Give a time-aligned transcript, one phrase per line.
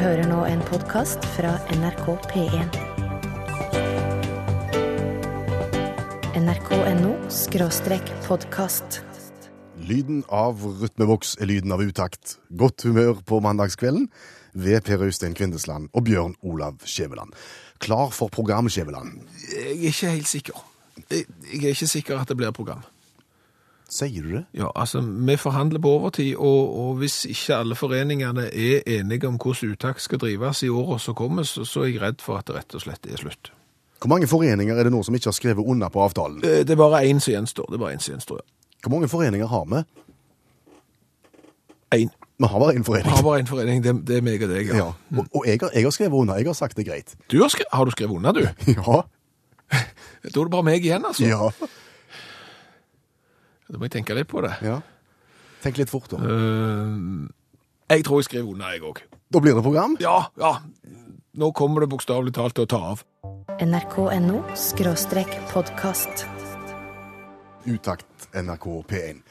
[0.00, 2.76] hører nå en podkast fra NRK P1.
[6.38, 9.02] nrk.no skråstrek podkast.
[9.82, 12.38] Lyden av rytmeboks er lyden av utakt.
[12.48, 14.08] Godt humør på mandagskvelden
[14.54, 17.34] ved Per Øystein Kvindesland og Bjørn Olav Skjæveland.
[17.82, 19.20] Klar for program, Skjæveland?
[19.50, 20.64] Jeg er ikke helt sikker.
[21.10, 22.86] Jeg, jeg er ikke sikker at det blir program.
[23.92, 24.44] Sier du det?
[24.56, 29.36] Ja, altså, Vi forhandler på overtid, og, og hvis ikke alle foreningene er enige om
[29.36, 32.46] hvordan uttak skal drives i åra som kommer, så, så er jeg redd for at
[32.48, 33.50] det rett og slett er slutt.
[34.00, 36.40] Hvor mange foreninger er det nå som ikke har skrevet under på avtalen?
[36.44, 37.68] Eh, Det er bare én som gjenstår.
[37.68, 38.48] Det er bare én som gjenstår, ja.
[38.82, 39.82] Hvor mange foreninger har vi?
[42.00, 42.08] Én.
[42.38, 44.66] Vi har bare én Vi har bare én forening, det, det er meg og deg.
[44.74, 44.88] Ja.
[45.18, 46.34] Og, og jeg, har, jeg har skrevet under.
[46.40, 47.14] Jeg har sagt det greit.
[47.30, 48.48] Du har, skrevet, har du skrevet under, du?
[48.72, 49.02] Ja.
[50.22, 51.24] Da er det bare meg igjen, altså.
[51.26, 51.50] Ja.
[53.72, 54.52] Da må jeg tenke litt på det.
[54.64, 54.80] ja.
[55.62, 56.18] Tenk litt fort, da.
[56.18, 58.98] Eh, jeg tror jeg skriver under, jeg òg.
[59.32, 59.94] Da blir det program.
[60.02, 60.56] Ja, ja.
[61.38, 63.04] Nå kommer det bokstavelig talt til å ta av.
[63.62, 66.26] nrk.no skråstrek podkast.
[67.64, 69.22] Utakt NRK P1.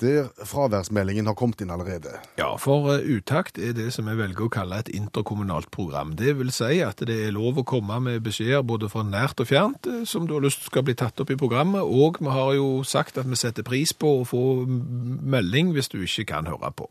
[0.00, 2.18] Der fraværsmeldingen har kommet inn allerede.
[2.36, 6.12] Ja, for eh, utakt er det som jeg velger å kalle et interkommunalt program.
[6.20, 9.48] Det vil si at det er lov å komme med beskjeder både fra nært og
[9.48, 12.52] fjernt eh, som du har lyst skal bli tatt opp i programmet, og vi har
[12.58, 16.72] jo sagt at vi setter pris på å få melding hvis du ikke kan høre
[16.76, 16.90] på.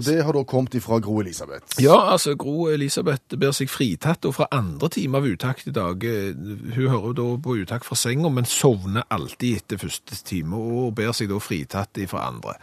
[0.00, 1.76] Og det har da kommet ifra Gro Elisabeth.
[1.82, 6.04] Ja, altså Gro Elisabeth ber seg fritatt og fra andre time av utakt i dag.
[6.08, 6.32] Eh,
[6.76, 11.12] Hun hører da på utakt fra senga, men sovner alltid etter første time, og ber
[11.16, 12.56] seg da fritatt fra andre.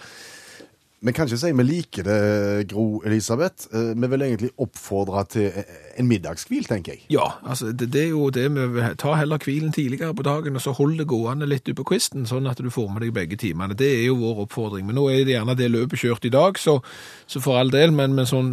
[1.06, 3.68] Vi kan ikke si vi liker det, Gro Elisabeth.
[3.72, 5.52] Eh, Vi vil egentlig oppfordre til
[5.98, 7.04] en middagshvil, tenker jeg.
[7.14, 10.56] Ja, altså det, det er jo det vi vil ta heller hvilen tidligere på dagen,
[10.58, 13.14] og så hold det gående litt ut på kvisten, sånn at du får med deg
[13.14, 13.78] begge timene.
[13.78, 14.88] Det er jo vår oppfordring.
[14.90, 16.80] Men nå er det gjerne det løpet kjørt i dag, så,
[17.28, 18.52] så for all del, men, men sånn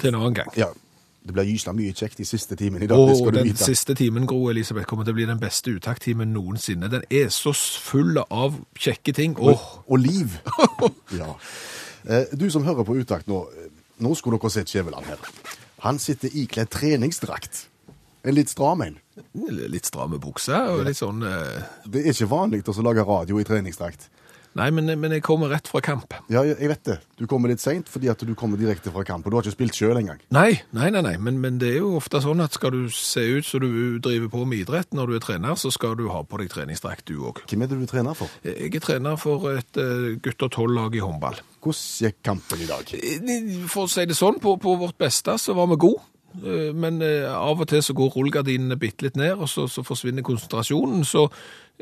[0.00, 0.48] til en annen gang.
[0.56, 0.70] Ja,
[1.24, 3.64] det blir gysla mye kjekt i siste timen i dag, det skal du den vite.
[3.64, 6.90] siste timen, Gro Elisabeth, kommer til å bli den beste uttakttimen noensinne.
[6.92, 9.36] Den er så full av kjekke ting.
[9.40, 10.36] Åh, Og liv.
[11.20, 11.30] ja.
[12.04, 13.70] Eh, Du som hører på Utakt nå, eh,
[14.04, 15.16] nå skulle dere sett Skjæveland her.
[15.86, 17.66] Han sitter ikledd treningsdrakt.
[18.24, 18.98] En litt stram en.
[19.68, 21.22] litt stramme bukser, og litt sånn...
[21.24, 24.08] eh, Det er ikke vanlig å lage radio i treningsdrakt.
[24.54, 26.14] Nei, men, men jeg kommer rett fra kamp.
[26.30, 26.96] Ja, jeg vet det.
[27.18, 29.56] Du kommer litt seint fordi at du kommer direkte fra kamp, og du har ikke
[29.56, 30.20] spilt sjøl engang.
[30.34, 31.14] Nei, nei, nei, nei.
[31.18, 34.30] Men, men det er jo ofte sånn at skal du se ut som du driver
[34.30, 37.18] på med idrett når du er trener, så skal du ha på deg treningsdrakt du
[37.26, 37.42] òg.
[37.50, 38.30] Hvem er det du trener for?
[38.46, 41.42] Jeg er trener for et uh, gutter tolv-lag i håndball.
[41.64, 42.90] Hvordan gikk kampen i dag?
[42.94, 46.02] Eh, For å si det sånn, på, på vårt beste så var vi gode.
[46.42, 49.84] Eh, Men eh, av og til så går rullegardinene bitte litt ned, og så, så
[49.86, 51.04] forsvinner konsentrasjonen.
[51.06, 51.28] Så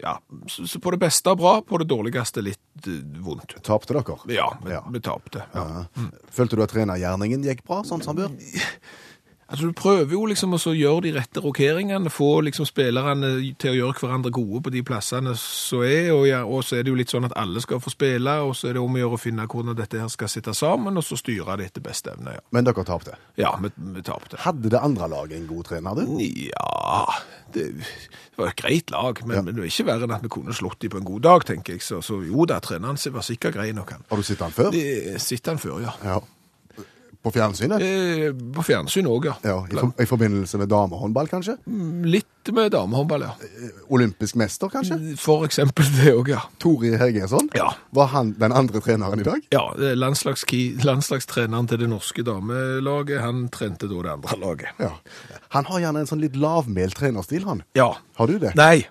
[0.01, 0.15] ja,
[0.49, 3.57] så, så på det beste bra, på det dårligste litt eh, vondt.
[3.65, 4.19] Tapte dere?
[4.33, 4.83] Ja, vi, Ja.
[4.93, 5.45] vi tapte.
[5.55, 5.65] Ja.
[5.97, 6.09] Ja.
[6.33, 8.69] Følte du at trenergjerningen gikk bra, sånn som han bør?
[9.53, 13.29] Altså, Du prøver jo liksom å gjøre de rette rokeringene, få liksom spillerne
[13.61, 16.87] til å gjøre hverandre gode på de plassene som er, og, ja, og så er
[16.87, 19.03] det jo litt sånn at alle skal få spille, og så er det om å
[19.03, 22.15] gjøre å finne hvordan dette her skal sitte sammen, og så styre det etter beste
[22.15, 22.39] evne.
[22.39, 23.19] Ja, Men dere tapte.
[23.37, 24.41] ja vi, vi tapte.
[24.41, 26.17] Hadde det andre laget en god trener, du?
[26.49, 27.07] Ja,
[27.53, 29.43] det, det var et greit lag, men, Ja.
[29.43, 31.45] men det var ikke verre enn at vi kunne slått dem på en god dag,
[31.45, 31.83] tenker jeg.
[31.85, 34.05] Så, så jo da, treneren var sikkert grei nok, han.
[34.09, 34.73] Har du sett han før?
[35.21, 35.93] Sett han før, ja.
[36.09, 36.21] Ja.
[37.23, 37.83] På fjernsynet?
[37.83, 39.35] Eh, På fjernsyn òg, ja.
[39.47, 41.55] Ja, i, for, I forbindelse med damehåndball, kanskje?
[42.11, 43.35] Litt med damehåndball, ja.
[43.95, 44.97] Olympisk mester, kanskje?
[45.23, 46.41] For eksempel det òg, ja.
[46.63, 47.47] Tore Hergesson?
[47.55, 47.69] Ja.
[47.95, 49.47] Var han den andre treneren i dag?
[49.55, 54.83] Ja, er landslagstreneren til det norske damelaget, han trente da det andre laget.
[54.83, 54.91] Ja.
[55.55, 57.63] Han har gjerne en sånn litt lavmælt trenerstil, han.
[57.79, 57.93] Ja.
[58.19, 58.57] Har du det?
[58.59, 58.83] Nei.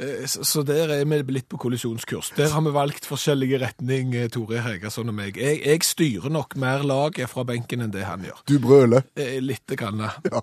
[0.00, 2.32] Eh, Så, der er vi litt på kollisjonskurs.
[2.36, 5.36] Der har vi valgt forskjellige retning, eh, Tore Hegersson og meg.
[5.36, 8.40] Jeg, jeg styrer nok mer laget fra benken enn det han gjør.
[8.48, 10.00] Du brøler, Lite Litt grann.
[10.32, 10.40] ja.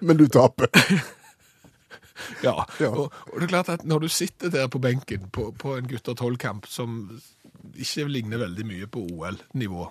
[0.00, 0.70] men du taper.
[2.42, 2.64] Ja.
[2.80, 2.88] Ja.
[2.90, 5.86] Og, og det er klart at når du sitter der på benken på, på en
[5.86, 7.20] gutter 12-kamp som
[7.78, 9.86] ikke ligner veldig mye på OL-nivå,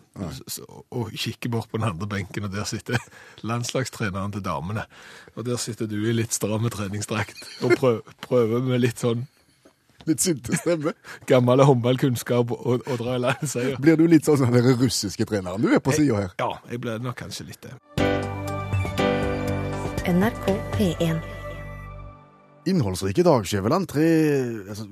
[0.97, 3.01] og kikker bort på den andre benken, og der sitter
[3.47, 4.85] landslagstreneren til damene,
[5.35, 9.27] og der sitter du i litt stramme treningsdrakt, og prøver, prøver med litt sånn
[10.07, 10.93] Litt sinte stemme.
[11.27, 13.75] gammel håndballkunnskap og, og dra i land seier.
[13.81, 16.35] Blir du litt sånn som den russiske treneren du er på sida her?
[16.39, 17.73] Ja, jeg ble nok kanskje litt det.
[20.07, 20.47] NRK
[20.77, 21.19] P1.
[22.71, 23.89] Innholdsrike dag, Skjæveland.
[23.91, 24.07] Tre
[24.69, 24.87] altså,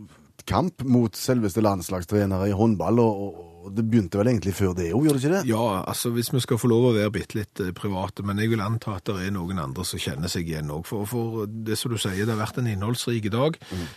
[0.45, 3.43] Kamp mot selveste landslagstrenere i håndball og,
[3.73, 5.39] det begynte vel egentlig før det òg, gjør det ikke det?
[5.49, 8.51] Ja, altså hvis vi skal få lov å være bitte litt eh, private, men jeg
[8.51, 10.83] vil anta at det er noen andre som kjenner seg igjen òg.
[10.85, 13.57] For, for det som du sier, det har vært en innholdsrik dag.
[13.73, 13.87] Mm.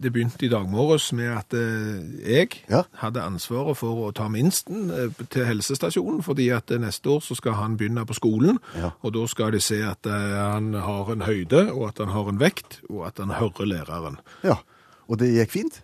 [0.00, 2.80] Det begynte i dag morges med at eh, jeg Ja.
[3.02, 7.36] hadde ansvaret for å ta minsten eh, til helsestasjonen, fordi at eh, neste år så
[7.36, 8.94] skal han begynne på skolen, Ja.
[9.04, 12.32] og da skal de se at eh, han har en høyde, og at han har
[12.32, 14.16] en vekt, og at han hører læreren.
[14.40, 14.56] Ja.
[15.04, 15.82] Og det gikk fint?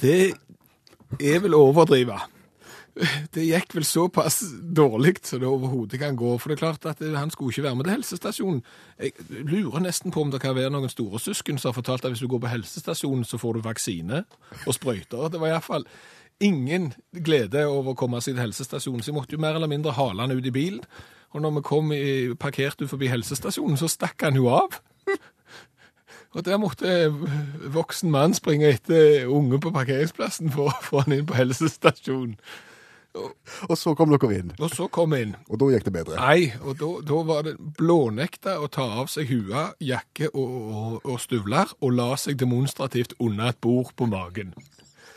[0.00, 0.34] Det
[1.20, 2.18] er vel å overdrive.
[3.32, 4.38] Det gikk vel såpass
[4.76, 6.34] dårlig som det overhodet kan gå.
[6.40, 8.62] For det er klart at han skulle ikke være med til helsestasjonen.
[9.00, 12.14] Jeg lurer nesten på om det kan være noen store søsken som har fortalt at
[12.14, 14.22] hvis du går på helsestasjonen, så får du vaksine
[14.64, 15.28] og sprøyter.
[15.32, 15.84] Det var iallfall
[16.40, 16.90] ingen
[17.24, 20.24] glede over å komme seg til helsestasjonen, så jeg måtte jo mer eller mindre hale
[20.24, 20.82] han ut i bilen.
[21.36, 22.02] Og når vi kom i,
[22.40, 24.76] parkert ut forbi helsestasjonen, så stakk han jo av.
[26.34, 27.08] Og der måtte
[27.72, 32.36] voksen mann springe etter unge på parkeringsplassen for å få han inn på helsestasjonen.
[33.16, 35.36] Og så kom dere inn, Og så kom jeg inn.
[35.48, 36.16] og da gikk det bedre.
[36.20, 40.98] Nei, og da, da var det blånekta å ta av seg hua, jakke og, og,
[41.04, 44.52] og støvler, og la seg demonstrativt under et bord på magen.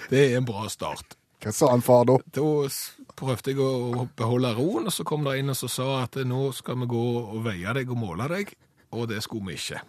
[0.10, 1.18] Det er en bra start.
[1.44, 2.18] Hva sa han far da?
[2.36, 2.48] Da
[3.20, 6.50] prøvde jeg å beholde roen, og så kom det inn og så sa at nå
[6.56, 8.56] skal vi gå og veie deg og måle deg,
[8.96, 9.84] og det skulle vi ikke.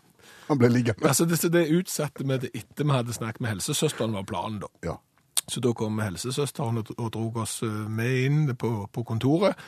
[0.50, 1.06] Han ble liggende.
[1.06, 4.70] Altså, det, det utsatte vi det etter vi hadde snakket med helsesøsteren, var planen da.
[4.85, 4.97] Ja.
[5.50, 9.58] Så da kom helsesøsteren og, og dro oss eh, med inn på, på kontoret.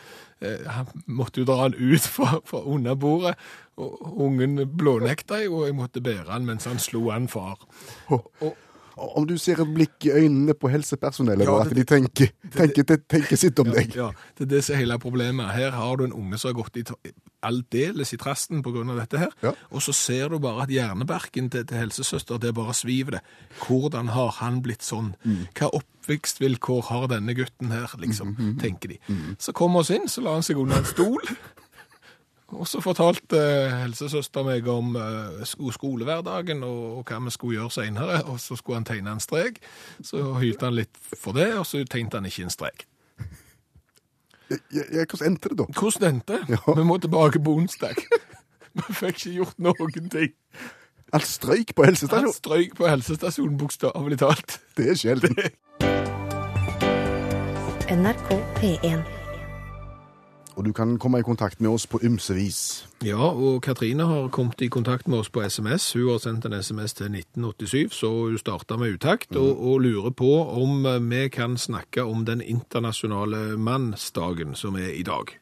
[0.43, 3.34] Eh, han måtte jo dra han ut fra, fra under bordet,
[3.81, 7.62] og ungen blånekta jo, og jeg måtte bære han mens han slo han far.
[8.14, 8.29] Og,
[8.97, 12.97] Om du ser et blikk i øynene på helsepersonellet, Ja, det, at de tenker, tenker,
[13.09, 13.94] tenker sitt om deg.
[13.97, 15.50] ja, det er det som er hele problemet.
[15.55, 16.85] Her har du en unge som har gått i
[17.43, 19.53] aldeles i trasten av dette her, Ja.
[19.73, 23.21] og så ser du bare at hjernebarken til, til helsesøster, det bare sviver det.
[23.67, 25.15] Hvordan har han blitt sånn?
[25.59, 28.99] Hva oppvekstvilkår har denne gutten her, liksom, tenker de.
[29.39, 31.21] Så kom oss inn, så la han seg under en stol,
[32.53, 38.23] og så fortalte eh, helsesøster meg om eh, skolehverdagen og, hva vi skulle gjøre senere,
[38.29, 39.61] og så skulle han tegne en strek.
[40.05, 42.87] Så hylte han litt for det, og så tegnte han ikke en strek.
[44.53, 45.67] Hvordan endte det da?
[45.79, 46.43] Hvordan endte?
[46.53, 46.61] Ja.
[46.77, 47.97] Vi må tilbake på onsdag.
[48.77, 50.37] Vi fikk ikke gjort noen ting.
[51.13, 52.37] Han strøyk på Han helsestasjonen.
[52.37, 54.61] strøyk på helsestasjonen, bokstavelig talt.
[54.77, 55.37] Det er sjelden.
[57.93, 59.22] NRK P1.
[60.57, 62.61] Og du kan komme i kontakt med oss på ymse vis.
[63.05, 65.93] Ja, og Katrine har kommet i kontakt med oss på SMS.
[65.97, 70.11] Hun har sendt en SMS til 1987, så hun starta med utakt og, og lurer
[70.11, 70.31] på
[70.63, 75.33] om eh, vi kan snakke om den internasjonale mannsdagen som er i dag.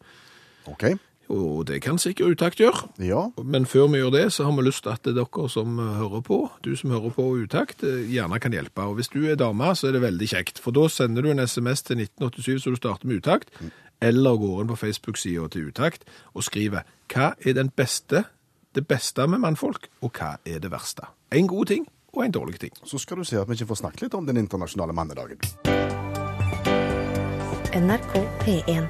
[0.70, 0.92] Ok?
[1.30, 2.88] Og det kan sikkert utakt gjøre.
[2.98, 3.28] Ja.
[3.44, 6.40] Men før vi gjør det, så har vi lyst til at dere som hører på,
[6.64, 8.82] du som hører på utakt, eh, gjerne kan hjelpe.
[8.82, 11.46] Og hvis du er dame, så er det veldig kjekt, for da sender du en
[11.46, 13.54] SMS til 1987 så du starter med utakt,
[14.00, 18.24] eller går inn på Facebook-sida til utakt og skriver hva er den beste,
[18.74, 21.08] det beste med mannfolk, og hva er det verste.
[21.34, 22.74] En god ting og en dårlig ting.
[22.84, 25.38] Så skal du se at vi ikke får snakket litt om den internasjonale mannedagen.
[27.70, 28.88] NRK P1.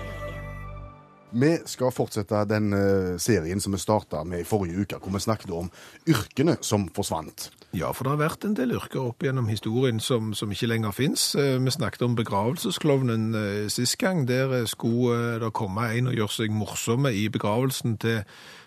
[1.31, 5.23] Vi skal fortsette den eh, serien som vi starta med i forrige uke, hvor vi
[5.23, 5.69] snakket om
[6.09, 7.51] yrkene som forsvant.
[7.71, 10.95] Ja, for det har vært en del yrker opp gjennom historien som, som ikke lenger
[10.95, 11.29] finnes.
[11.39, 14.25] Eh, Vi snakket om begravelsesklovnen eh, sist gang.
[14.27, 18.25] Der eh, skulle det komme en og gjøre seg morsomme i begravelsen til,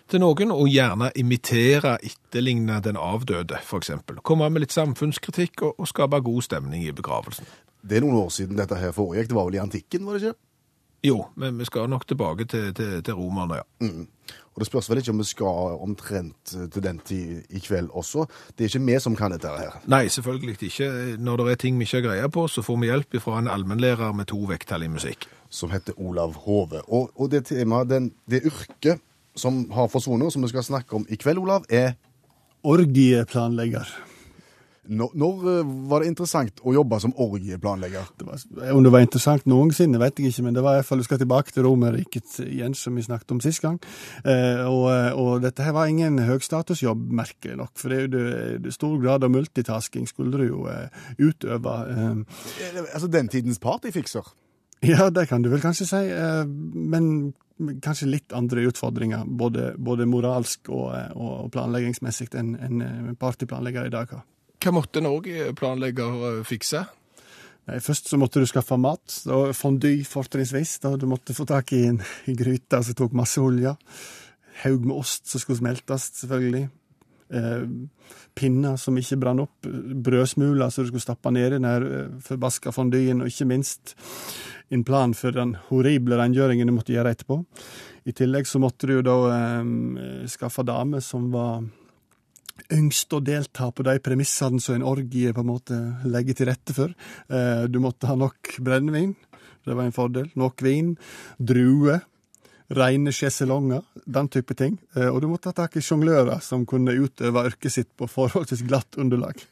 [0.08, 4.22] til noen, og gjerne imitere, etterligne den avdøde, eksempel.
[4.24, 7.44] Komme med litt samfunnskritikk og, og skape god stemning i begravelsen.
[7.84, 9.28] Det er noen år siden dette her foregikk.
[9.28, 10.40] Det var vel i antikken, var det ikke?
[11.04, 13.88] Jo, men vi skal nok tilbake til, til, til romerne, ja.
[14.54, 17.90] Og det spørs vel ikke om vi skal omtrent eh, til den tid i kveld
[17.92, 18.24] også.
[18.54, 19.80] Det er ikke vi som kan dette her.
[19.90, 20.90] Nei, selvfølgelig ikke.
[21.18, 23.50] Når det er ting vi ikke har greie på, så får vi hjelp fra en
[23.50, 25.28] allmennlærer med to vekttall i musikk.
[25.54, 26.82] som heter Olav Hove.
[26.90, 29.02] Og, og det temaet, den, det yrket
[29.38, 31.94] som har forsvunnet, som vi skal snakke om i kveld, Olav, er
[32.64, 33.86] Orgieplanlegger.
[34.88, 38.10] Når, når eh, var det interessant å jobbe som orgieplanlegger?
[38.24, 41.02] Var, om det var interessant noensinne, vet jeg ikke, men det var i hvert fall
[41.02, 43.80] du skal tilbake til Romerriket igjen, som vi snakket om sist gang.
[44.24, 44.88] Eh, og,
[45.20, 48.26] og dette her var ingen høgstatusjobb, merkelig nok, for det er jo det,
[48.66, 51.78] det stor grad av multitasking skulle du jo eh, utøve.
[51.90, 52.24] Eh,
[52.60, 54.34] Eh, Altså den tidens partyfikser?
[54.82, 57.34] ja, det kan du vel kanskje si, eh, men
[57.82, 63.94] kanskje litt andre utfordringer, både, både moralsk og, eh, og planleggingsmessig, enn en partyplanlegger i
[63.94, 64.24] dag har.
[64.64, 66.86] Hva måtte Norge planlegger eh, fikse?
[67.68, 70.78] Nei, Først så måtte du skaffe mat, og fondy fortrinnsvis.
[70.80, 73.74] da Du måtte få tak i en gryte som tok masse olje.
[74.62, 76.64] Haug med ost som skulle smeltes, selvfølgelig.
[77.34, 77.68] Eh,
[78.34, 79.68] pinner som ikke brann opp,
[80.08, 83.96] brødsmuler som du skulle stappe ned i den her eh, forbaska fondyen, og ikke minst
[84.72, 87.42] en plan for den horrible rengjøringen du måtte gjøre etterpå.
[88.08, 91.64] I tillegg så måtte du jo da eh, skaffe dame som var
[92.72, 96.76] yngst å delta på de premissene som en orgie på en måte legger til rette
[96.76, 96.94] for.
[97.28, 99.14] Eh, du måtte ha nok brennevin,
[99.64, 100.28] det var en fordel.
[100.38, 100.94] Nok vin,
[101.38, 102.04] druer,
[102.74, 104.78] reine sjeselonger, den type ting.
[104.96, 108.64] Eh, og du måtte ha tak i sjonglører som kunne utøve yrket sitt på forholdsvis
[108.68, 109.42] glatt underlag.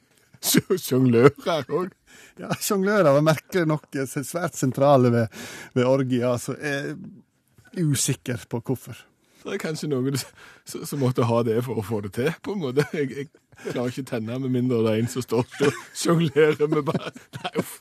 [0.42, 1.92] Sjonglører òg.
[2.40, 5.42] Ja, Sjonglører var merkelig nok svært sentrale ved,
[5.76, 8.98] ved orgier, så jeg er usikker på hvorfor.
[9.42, 10.18] Det er kanskje noen
[10.64, 12.86] som måtte ha det for å få det til, på en måte.
[12.96, 16.86] Jeg, jeg klarer ikke tenne med mindre det er en som står og sjonglerer med
[16.88, 17.78] bare Nei, uff.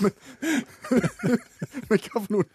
[0.00, 2.48] Men hva for, noen,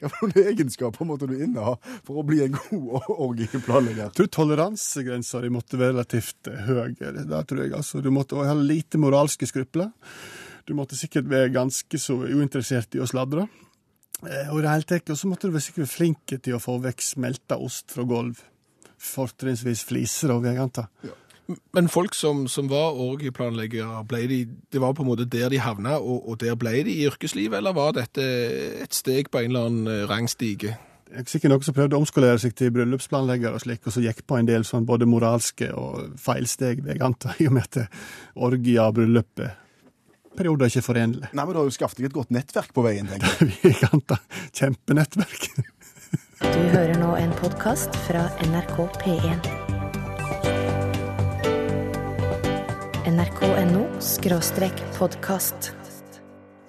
[0.00, 4.12] hva for noen egenskaper måtte du inneha for å bli en god orgieplanlegger?
[4.16, 6.94] Tror toleransegrensa di måtte være relativt høy.
[7.00, 8.02] Det tror jeg, altså.
[8.04, 9.90] Du måtte ha lite moralske skrupler.
[10.68, 13.48] Du måtte sikkert være ganske så uinteressert i å sladre.
[14.26, 17.04] Eh, Og det hele tatt så måtte du være sikkert flink til å få vekk
[17.04, 18.42] smelta ost fra gulv.
[19.00, 20.90] Fortrinnsvis fliser, og jeg antar.
[21.74, 25.96] Men folk som, som var orgieplanleggere, de, det var på en måte der de havna,
[25.98, 28.22] og, og der ble de i yrkeslivet, eller var dette
[28.84, 30.76] et steg på en eller annen eh, rangstige?
[31.10, 34.04] Det er sikkert noen som prøvde å omskolere seg til bryllupsplanlegger og slik, og så
[34.04, 37.66] gikk på en del sånn både moralske og feilsteg, vil jeg anta, i og med
[37.66, 37.98] at
[38.38, 39.56] orgia og bryllup er
[40.38, 41.30] perioder ikke forenlig.
[41.32, 43.56] Nei, men Du har jo skaffet deg et godt nettverk på veien, tenker jeg.
[43.64, 44.20] Vi kan ta
[44.56, 45.50] kjempenettverk.
[46.40, 49.50] Du hører nå en podkast fra NRK P1.
[53.10, 55.72] nrk.no skråstrek podkast.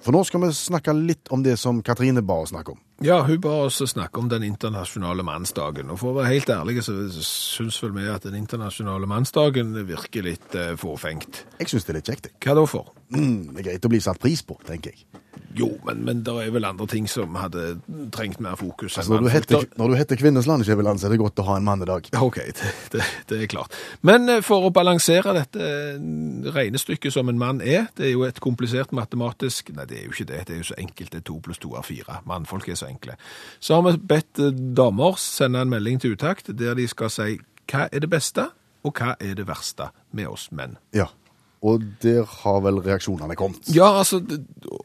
[0.02, 2.80] For nå skal vi snakke litt om det som Katrine ba oss snakke om.
[3.06, 5.92] Ja, hun ba oss snakke om den internasjonale mannsdagen.
[5.94, 10.26] Og for å være helt ærlig, så syns vel vi at den internasjonale mannsdagen virker
[10.26, 11.44] litt eh, fåfengt.
[11.60, 12.30] Jeg syns det er litt kjekt.
[12.30, 12.38] jeg.
[12.42, 12.90] Hva da for?
[13.14, 15.06] Mm, det er greit å bli satt pris på, tenker jeg.
[15.56, 17.74] Jo, men, men det er vel andre ting som hadde
[18.14, 18.96] trengt mer fokus.
[18.98, 21.58] Altså, når, du heter, når du heter Kvinnesland, Skjæveland, så er det godt å ha
[21.60, 22.08] en mannedag.
[22.22, 23.76] Ok, det, det, det er klart.
[24.06, 28.26] Men eh, for å balansere dette eh, regnestykket som en mann er, det er jo
[28.28, 30.42] et komplisert matematisk Nei, det er jo ikke det.
[30.48, 31.12] Det er jo så enkelt.
[31.12, 32.18] Det er to pluss to er fire.
[32.28, 33.16] Mannfolk er så enkle.
[33.60, 37.40] Så har vi bedt eh, damer sende en melding til utakt der de skal si
[37.70, 38.48] hva er det beste,
[38.82, 40.76] og hva er det verste med oss menn.
[40.96, 41.08] Ja.
[41.62, 43.68] Og der har vel reaksjonene kommet.
[43.70, 44.18] Ja, altså,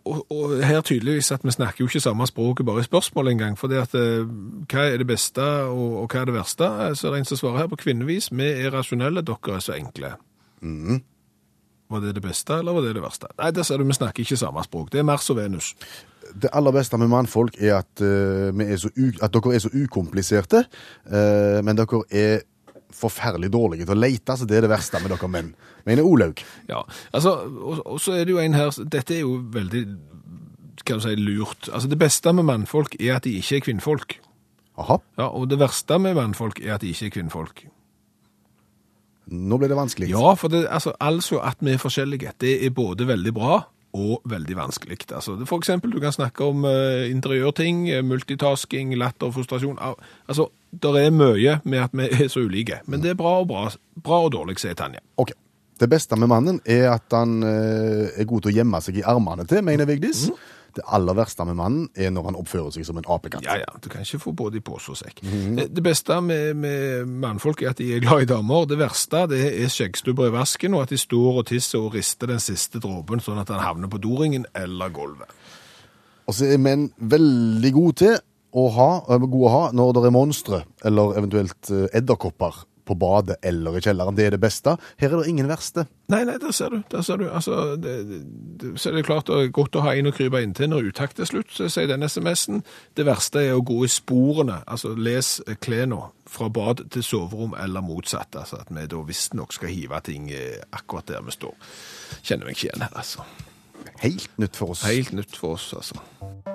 [0.05, 3.55] og, og her tydeligvis at vi snakker jo ikke samme språket bare i spørsmål engang.
[3.57, 4.27] For det at eh,
[4.69, 6.67] hva er det beste og, og hva er det verste?
[6.69, 8.29] Eh, Så er det en som svarer her på kvinnevis.
[8.29, 10.11] Vi er rasjonelle, dere er så enkle.
[11.89, 13.31] Var det det beste, eller var det det verste?
[13.39, 14.91] Nei, der ser du, vi snakker ikke samme språk.
[14.91, 15.71] Det er Mars og Venus.
[16.35, 18.77] Det aller beste med mannfolk er at, uh, er
[19.23, 20.65] at dere er så ukompliserte,
[21.07, 22.45] uh, men dere er
[22.93, 25.49] forferdelig dårlige til å lete, så det er det verste med dere menn.
[25.85, 26.39] Mener Olaug.
[26.69, 29.81] Ja, altså, og, og så er det jo en her, dette er jo veldig,
[30.87, 31.69] kan du si, lurt.
[31.73, 34.17] Altså, det beste med mannfolk er at de ikke er kvinnfolk.
[34.77, 37.63] Aha, Ja, og det verste med mannfolk er at de ikke er kvinnfolk.
[39.27, 40.07] nå ble det vanskelig.
[40.13, 43.57] Ja, for det, altså, altså at vi er forskjellige, det er både veldig bra
[43.97, 44.99] og veldig vanskelig.
[45.15, 49.79] Altså, for eksempel, du kan snakke om uh, interiørting, eh, multitasking, latter, frustrasjon.
[49.81, 49.97] Al-
[50.29, 53.47] Altså, det er mye med at vi er så ulike, men det er bra og
[53.49, 53.67] bra,
[54.03, 55.03] bra og dårlig, sier Tanja.
[55.17, 55.33] Ok.
[55.77, 59.03] Det beste med mannen er at han eh, er god til å gjemme seg i
[59.05, 60.25] armene til, mener Vigdis.
[60.77, 63.45] Det aller verste med mannen er når han oppfører seg som en apekatt.
[63.45, 65.23] Ja, ja, du kan ikke få både i pose og sekk.
[65.23, 68.65] det, det beste med, med mannfolk er at de er glad i damer.
[68.69, 72.33] Det verste det er skjeggstubber i vasken, og at de står og tisser og rister
[72.33, 75.33] den siste dråpen, sånn at han havner på doringen eller gulvet.
[76.27, 78.17] Og så er menn veldig gode til
[78.57, 78.89] å ha,
[79.21, 83.81] god å ha når det er monstre, eller eventuelt eh, edderkopper på badet eller i
[83.83, 84.15] kjelleren.
[84.15, 84.77] Det er det beste.
[84.99, 85.85] Her er det ingen verste.
[86.11, 86.77] Nei, nei, der ser du.
[86.91, 87.25] Der ser du.
[87.27, 87.95] Altså, det,
[88.61, 90.91] det, så er det klart det er godt å ha en å krype inntil når
[90.93, 92.63] utakt er slutt, sier den SMS-en.
[92.95, 94.61] Det verste er å gå i sporene.
[94.65, 98.39] Altså, les klærne fra bad til soverom eller motsatt.
[98.39, 101.55] Altså, at vi da visstnok skal hive ting eh, akkurat der vi står.
[102.23, 103.27] Kjenner meg ikke igjen her, altså.
[104.01, 104.83] Helt nytt for oss.
[104.87, 105.99] Helt nytt for oss, altså.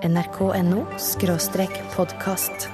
[0.03, 0.87] nrk.no
[1.97, 2.69] podkast.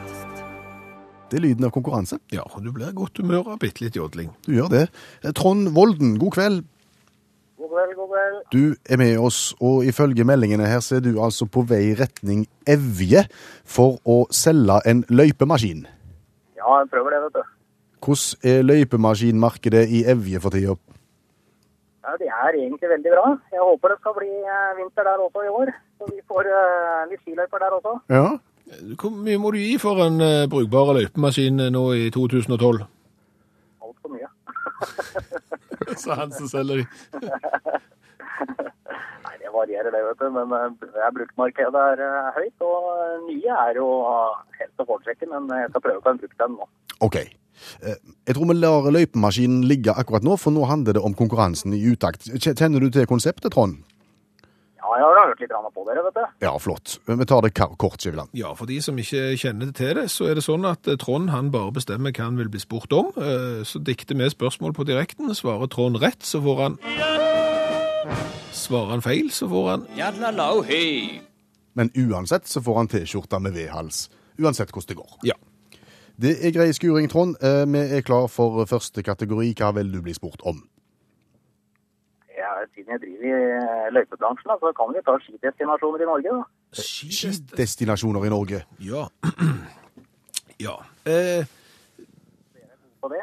[1.28, 2.16] Det er lyden av konkurranse.
[2.32, 4.30] Ja, du blir i godt humør av bitte litt jodling.
[4.46, 4.84] Du gjør det.
[5.22, 6.62] Eh, Trond Volden, god kveld.
[7.58, 8.38] God kveld, god kveld.
[8.54, 12.46] Du er med oss, og ifølge meldingene her så er du altså på vei retning
[12.68, 13.26] Evje
[13.68, 15.84] for å selge en løypemaskin.
[16.56, 17.54] Ja, jeg prøver det, vet du.
[17.98, 20.78] Hvordan er løypemaskinmarkedet i Evje for tida?
[22.08, 23.24] Ja, det er egentlig veldig bra.
[23.52, 25.72] Jeg håper det skal bli eh, vinter der også i år.
[26.00, 27.98] Så vi får eh, litt skiløyper der også.
[28.08, 28.28] Ja.
[29.00, 32.86] Hvor mye må du gi for en uh, brukbar løypemaskin eh, nå i 2012?
[35.96, 36.86] Så han som selger de.
[39.24, 40.28] Nei, det varierer det, vet du.
[40.34, 43.88] Men eh, bruktmarkedet er eh, høyt, og eh, nye er jo
[44.58, 45.28] helt å foretrekke.
[45.32, 46.68] Men jeg skal prøve å en bruke den nå.
[47.06, 47.20] OK.
[47.82, 47.94] Eh,
[48.26, 51.82] Jeg tror vi lar løypemaskinen ligge akkurat nå, for nå handler det om konkurransen i
[51.92, 52.26] utakt.
[52.28, 53.78] Kj- Kjenner du til konseptet, Trond?
[54.78, 56.24] Ja, jeg har hørt litt på dere, vet du.
[56.46, 56.98] Ja, flott.
[57.06, 58.30] Vi tar det kort, Skjæveland.
[58.32, 61.28] Ja, for de som ikke kjenner til det, så er det sånn at eh, Trond
[61.30, 63.10] han bare bestemmer hva han vil bli spurt om.
[63.16, 65.34] Eh, Så dikter vi spørsmål på direkten.
[65.34, 66.78] Svarer Trond rett, så får han
[68.52, 71.20] Svarer han feil, så får han Jadlalau, hei.
[71.78, 74.08] Men uansett så får han T-skjorta med V-hals.
[74.40, 75.18] Uansett hvordan det går.
[75.28, 75.34] Ja.
[76.22, 77.36] Det er grei skuring, Trond.
[77.42, 79.54] Eh, Vi er klar for første kategori.
[79.58, 80.64] Hva vil du bli spurt om?
[82.38, 86.30] Ja, siden jeg driver i eh, løypebransjen, så kan vi ta skidestinasjoner i Norge.
[86.38, 86.42] da.
[86.82, 88.64] Skidestinasjoner i Norge.
[88.80, 89.06] Ja.
[90.60, 90.72] Ja.
[91.06, 91.46] Eh,
[93.00, 93.20] På det.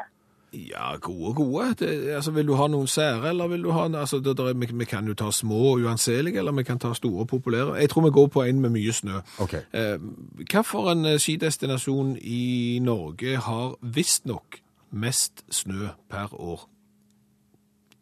[0.52, 1.74] Ja, gode, gode.
[1.78, 4.68] Det, altså, vil du ha noen sære, eller vil du ha altså, det, der, vi,
[4.72, 7.74] vi kan jo ta små og uanselige, eller vi kan ta store og populære.
[7.74, 9.20] Jeg tror vi går på en med mye snø.
[9.40, 9.54] OK.
[9.54, 9.98] Eh,
[10.38, 14.60] Hvilken eh, skidestinasjon i Norge har visstnok
[14.90, 16.68] mest snø per år?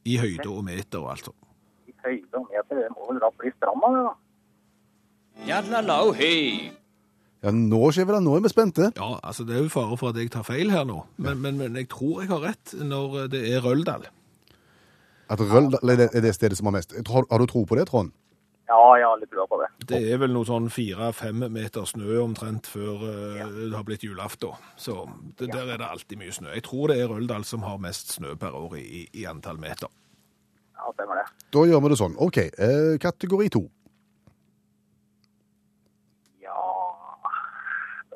[0.05, 1.37] I høyde og meter og alt sånt.
[1.89, 4.11] I høyde og meter, det må vel da bli stranda,
[5.47, 5.81] det da.
[5.81, 6.73] la hei.
[7.45, 8.91] Ja, nå, Skjæveland, nå er vi spente.
[8.97, 11.59] Ja, altså det er jo fare for at jeg tar feil her nå, men, men,
[11.61, 14.07] men jeg tror jeg har rett når eh, det er Røldal.
[15.29, 16.95] At Røldal er det, stedet som har mest.
[17.09, 18.15] Har, har du tro på det, Trond?
[18.65, 19.67] Ja, jeg har litt trua på det.
[19.91, 23.03] Det er vel noe sånn fire-fem meter snø omtrent før
[23.37, 23.49] ja.
[23.53, 24.57] det har blitt julaften.
[24.81, 25.03] Så
[25.37, 26.49] det, der er det alltid mye snø.
[26.57, 29.61] Jeg tror det er Røldal som har mest snø per år i, i, i antall
[29.61, 29.93] meter.
[30.79, 31.27] Ja, stemmer det.
[31.53, 32.17] Da gjør vi det sånn.
[32.25, 32.41] OK.
[32.41, 33.63] Eh, kategori to.
[36.45, 36.65] Ja,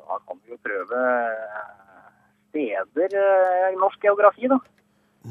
[0.01, 1.03] da kan vi jo prøve
[2.49, 4.59] steder, eh, norsk geografi da.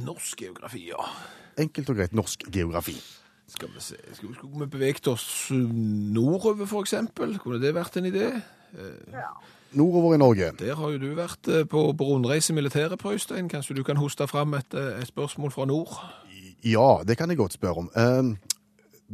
[0.04, 1.08] Norsk geografi, ja.
[1.58, 2.98] Enkelt og greit norsk geografi.
[3.48, 7.38] Skal vi se, skulle, skulle vi beveget oss nordover for eksempel?
[7.40, 8.26] Kunne det vært en idé?
[9.14, 9.30] Ja.
[9.72, 10.52] Nordover i Norge.
[10.58, 13.48] Der har jo du vært eh, på, på rundreise i militæret, Prøystein.
[13.48, 15.92] Kanskje du kan hoste fram et, eh, et spørsmål fra nord?
[16.64, 17.90] Ja, det kan jeg godt spørre om.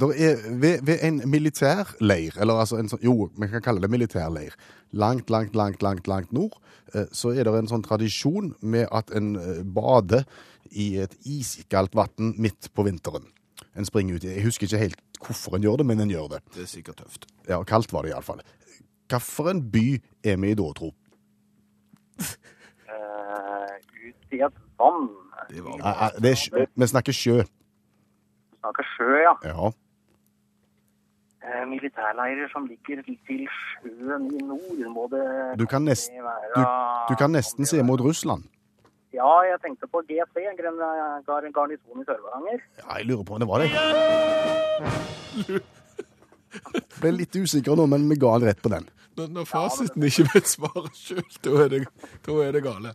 [0.00, 3.90] Der er, ved, ved en militærleir, eller altså en sånn, jo, vi kan kalle det
[3.92, 4.56] militærleir,
[4.90, 6.56] langt, langt, langt, langt, langt nord,
[6.94, 10.24] eh, så er det en sånn tradisjon med at en eh, bader
[10.74, 13.28] i et iskaldt vann midt på vinteren.
[13.78, 16.28] En springer ut i, jeg husker ikke helt hvorfor en gjør det, men en gjør
[16.34, 16.42] det.
[16.56, 17.28] Det er sikkert tøft.
[17.48, 18.42] Ja, kaldt var det i alle fall.
[19.14, 19.86] Hvilken by
[20.26, 20.90] er vi i da, tro?
[22.90, 23.70] Uh,
[24.08, 25.06] ut i et vann.
[25.50, 27.38] Det var eh, Det er, sjø- vi snakker sjø.
[27.46, 29.34] Vi snakker sjø, ja.
[29.52, 29.70] Ja.
[31.44, 35.24] Eh, militærleirer som ligger til sjøen i nord, må det
[35.60, 36.52] Du kan, nest, være...
[36.56, 36.62] du,
[37.10, 38.46] du kan nesten se mot Russland.
[39.12, 40.40] Ja, jeg tenkte på GC,
[41.54, 42.64] garnisonen i Sør-Varanger.
[42.80, 43.68] Ja, jeg lurer på om det var det.
[47.02, 48.88] Ble litt usikker nå, men vi ga han rett på den.
[49.18, 52.94] Når, når fasiten ikke vet svaret sjøl, da, er det- da er det gale.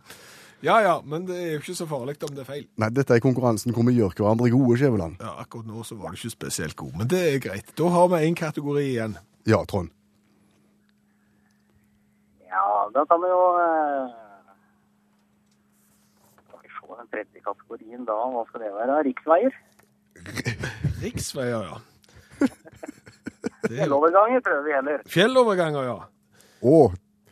[0.62, 2.64] Ja ja, men det er jo ikke så farlig om det er feil.
[2.82, 5.16] Nei, dette er konkurransen hvor vi gjør hverandre gode, Skjæveland.
[5.24, 7.72] Ja, Akkurat nå så var du ikke spesielt god, men det er greit.
[7.80, 9.16] Da har vi én kategori igjen.
[9.48, 9.88] Ja, Trond.
[12.50, 14.12] Ja, da kan vi jo eh,
[16.44, 18.98] Skal vi se den tredje kategorien da, hva skal det være?
[19.08, 19.60] Riksveier?
[21.04, 21.78] Riksveier, ja.
[22.40, 25.02] Det er Fjelloverganger prøver vi heller.
[25.08, 25.98] Fjelloverganger, ja.
[26.60, 26.76] Å,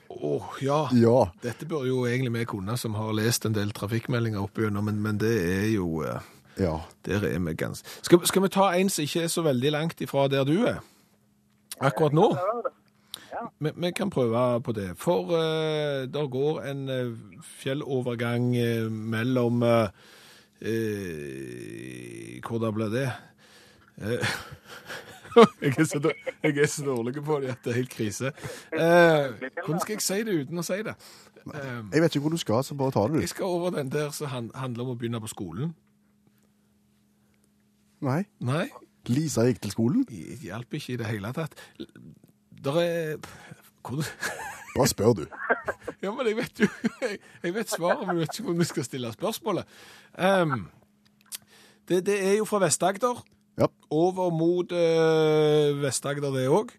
[0.09, 0.33] Å,
[0.65, 0.79] ja.
[0.97, 1.19] ja.
[1.45, 5.03] Dette bør jo egentlig vi kunne, som har lest en del trafikkmeldinger opp igjennom, men,
[5.05, 6.79] men det er jo eh, Ja.
[7.07, 10.01] Der er vi ganske skal, skal vi ta en som ikke er så veldig langt
[10.01, 10.81] ifra der du er?
[11.79, 12.33] Akkurat nå?
[13.63, 14.89] Vi, vi kan prøve på det.
[14.99, 19.87] For uh, der går en uh, fjellovergang uh, mellom uh,
[20.61, 23.07] eh, Hvor da ble det?
[24.03, 24.35] Eh,
[25.63, 26.01] jeg, er så,
[26.43, 28.33] jeg er så dårlig på det at det er helt krise.
[28.73, 30.95] Eh, hvordan skal jeg si det uten å si det?
[31.49, 33.93] Eh, Jeg vet ikke hvor du skal, så bare ta det, jeg skal over den
[33.93, 35.75] der som handler om å begynne på skolen.
[38.05, 38.23] Nei.
[38.47, 38.69] Nei,
[39.11, 40.05] Lisa gikk til skolen.
[40.07, 41.55] det hjelper ikke i det hele tatt.
[42.65, 43.17] Der er
[43.83, 44.05] hvor,
[44.77, 45.25] Bare spør, du.
[46.03, 46.69] Ja, men jeg vet jo
[47.03, 49.65] jeg, jeg vet svaret, men jeg vet ikke hvordan vi skal stille spørsmålet.
[50.19, 50.69] Um,
[51.89, 53.23] det, det er jo fra Vest-Agder.
[53.59, 53.67] Ja.
[53.91, 56.71] Over mot uh, Vest-Agder, det òg.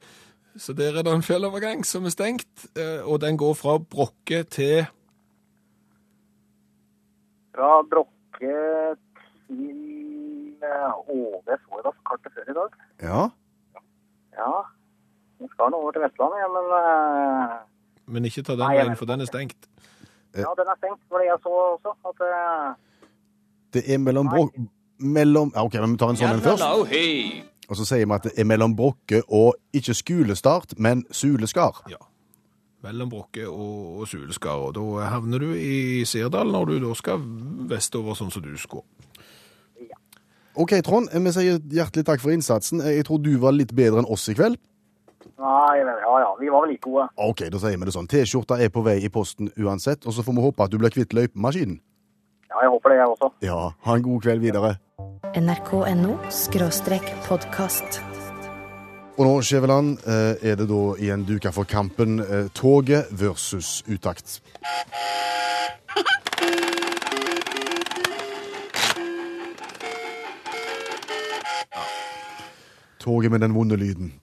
[0.59, 4.41] Så der er det en fjellovergang som er stengt, eh, og den går fra Brokke
[4.43, 4.87] til
[7.55, 8.55] Fra Brokke
[9.47, 9.67] til
[10.63, 12.75] eh, Åve, så jeg da på kartet før i dag.
[13.03, 13.21] Ja.
[14.39, 14.51] Ja,
[15.39, 17.55] vi skal nå over til Vestlandet, ja, men eh,
[18.15, 19.69] Men ikke ta den Nei, veien, for den er stengt.
[20.35, 22.67] ja, den er stengt, for det jeg så også, at eh,
[23.77, 24.53] Det er mellom brok...
[24.99, 26.65] Mellom ja, OK, men vi tar en sånn en først.
[27.69, 31.83] Og så sier vi at det er mellom Brokke og ikke skolestart, men Suleskar.
[31.91, 32.01] Ja.
[32.83, 34.63] Mellom Brokke og, og Suleskar.
[34.69, 37.21] Og da havner du i Sirdal når du da skal
[37.69, 38.83] vestover sånn som du skal.
[40.59, 42.81] OK, Trond, vi sier hjertelig takk for innsatsen.
[42.83, 44.57] Jeg tror du var litt bedre enn oss i kveld.
[45.39, 47.05] Nei, men ja ja, vi var vel like gode.
[47.21, 48.09] OK, da sier vi det sånn.
[48.11, 50.91] T-skjorta er på vei i posten uansett, og så får vi håpe at du blir
[50.91, 51.77] kvitt løypemaskinen.
[52.49, 53.29] Ja, jeg håper det, jeg også.
[53.45, 54.73] Ja, ha en god kveld videre.
[55.35, 56.17] nrk.no
[57.27, 58.01] podkast.
[59.17, 64.41] Og nå, Skjæveland, eh, er det da igjen duka for kampen eh, toget versus utakt.
[72.99, 74.13] Toget med den vonde lyden.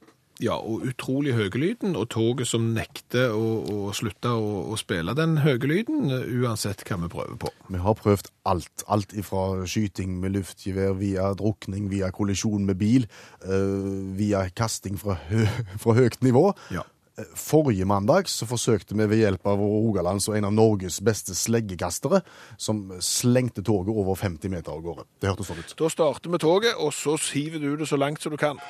[0.43, 5.39] Ja, og utrolig høyelyden, og toget som nekter å, å slutte å, å spille den
[5.41, 6.11] høyelyden,
[6.43, 7.53] uansett hva vi prøver på.
[7.73, 8.85] Vi har prøvd alt.
[8.93, 13.09] Alt ifra skyting med luftgevær, via drukning, via kollisjon med bil,
[13.49, 15.47] øh, via kasting fra, hø
[15.83, 16.51] fra høyt nivå.
[16.75, 16.85] Ja.
[17.17, 21.33] Eh, Forrige mandag så forsøkte vi ved hjelp av Rogalands og en av Norges beste
[21.33, 22.21] sleggekastere,
[22.61, 25.09] som slengte toget over 50 meter av gårde.
[25.17, 25.75] Det hørtes sånn ut.
[25.81, 28.61] Da starter vi toget, og så hiver du det så langt som du kan.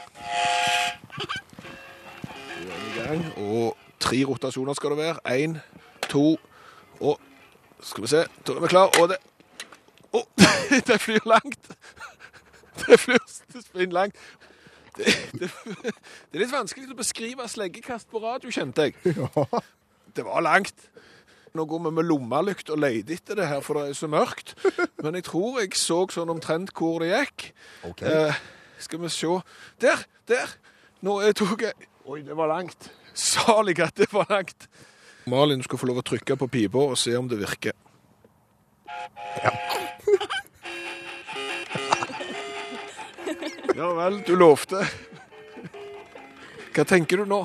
[2.96, 5.16] Gang, og tre rotasjoner skal det være.
[5.44, 5.58] Én,
[6.08, 6.38] to,
[7.00, 7.20] og
[7.82, 9.18] Skal vi se, da er vi klar, og det
[10.16, 10.22] Å,
[10.88, 11.66] det flyr langt!
[12.80, 13.20] Det flyr
[13.60, 14.16] spinn langt.
[14.96, 19.16] Det, det, det er litt vanskelig å beskrive sleggekast på radio, kjente jeg.
[20.16, 20.86] Det var langt.
[21.52, 24.54] Nå går vi med lommelykt og leter etter det her, for det er så mørkt.
[25.04, 27.50] Men jeg tror jeg så sånn omtrent hvor det gikk.
[27.90, 28.08] Okay.
[28.08, 28.40] Eh,
[28.80, 29.34] skal vi se.
[29.84, 30.06] Der!
[30.32, 30.56] Der!
[31.04, 32.90] Nå er toget Oi, det var langt.
[33.14, 34.68] Salig at det var langt.
[35.26, 37.72] Malin skal få lov å trykke på pipa og se om det virker.
[39.42, 39.50] Ja
[43.76, 44.86] ja vel, du lovte.
[46.76, 47.40] Hva tenker du nå?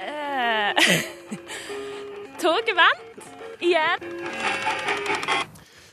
[0.00, 0.72] Eh,
[2.42, 3.28] Toget vant
[3.60, 4.00] igjen.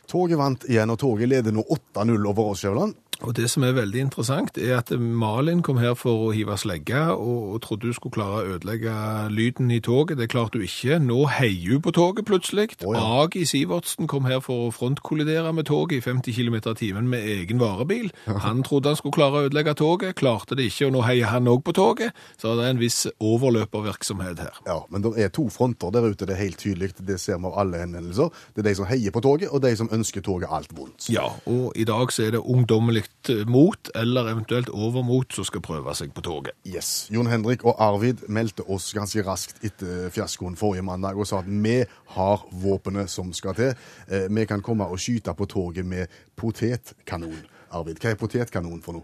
[0.10, 2.96] Toget vant igjen, og toget leder nå 8-0 over oss, Skjæveland.
[3.24, 7.00] Og det som er veldig interessant, er at Malin kom her for å hive slegge,
[7.16, 8.96] og, og trodde du skulle klare å ødelegge
[9.32, 10.18] lyden i toget.
[10.20, 11.00] Det klarte du ikke.
[11.00, 12.74] Nå heier hun på toget plutselig.
[12.84, 13.04] Oh, ja.
[13.24, 17.24] Agi Sivertsen kom her for å frontkollidere med toget i 50 km i timen med
[17.38, 18.12] egen varebil.
[18.28, 21.48] Han trodde han skulle klare å ødelegge toget, klarte det ikke, og nå heier han
[21.52, 22.12] òg på toget.
[22.42, 24.62] Så det er en viss overløpervirksomhet her.
[24.68, 26.92] Ja, men det er to fronter der ute, det er helt tydelig.
[27.00, 28.36] Det ser vi av alle henvendelser.
[28.52, 31.08] Det er de som heier på toget, og de som ønsker toget alt vondt.
[31.14, 33.06] Ja, og i dag så er det ungdommelig
[33.47, 36.52] mot, eller eventuelt overmot, som skal prøve seg på toget.
[36.67, 37.08] Yes.
[37.13, 41.47] Jon Henrik og Arvid meldte oss ganske raskt etter fiaskoen forrige mandag og sa at
[41.47, 41.78] vi
[42.17, 43.73] har våpenet som skal til.
[44.10, 47.39] Eh, Vi kan komme og skyte på toget med potetkanon.
[47.71, 49.04] Arvid, hva er potetkanon for noe?